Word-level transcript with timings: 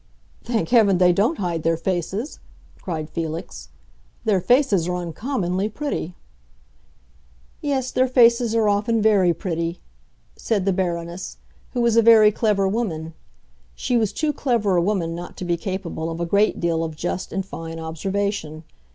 "Thank 0.43 0.69
Heaven 0.69 0.97
they 0.97 1.13
don't 1.13 1.37
hide 1.37 1.61
their 1.61 1.77
faces!" 1.77 2.39
cried 2.81 3.07
Felix. 3.07 3.69
"Their 4.25 4.41
faces 4.41 4.87
are 4.87 4.95
uncommonly 4.95 5.69
pretty." 5.69 6.15
"Yes, 7.61 7.91
their 7.91 8.07
faces 8.07 8.55
are 8.55 8.67
often 8.67 8.99
very 8.99 9.31
pretty," 9.31 9.79
said 10.35 10.65
the 10.65 10.73
Baroness, 10.73 11.37
who 11.73 11.81
was 11.81 11.97
a 11.97 12.01
very 12.01 12.31
clever 12.31 12.67
woman. 12.67 13.13
She 13.75 13.95
was 13.95 14.11
too 14.11 14.33
clever 14.33 14.75
a 14.75 14.81
woman 14.81 15.13
not 15.13 15.37
to 15.37 15.45
be 15.45 15.55
capable 15.55 16.09
of 16.09 16.19
a 16.19 16.25
great 16.25 16.59
deal 16.59 16.83
of 16.83 16.95
just 16.95 17.31
and 17.31 17.45
fine 17.45 17.77
observation. 17.79 18.63